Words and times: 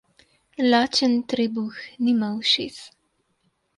Lačen 0.71 1.13
trebuh 1.33 1.75
nima 2.07 2.33
ušes. 2.41 2.77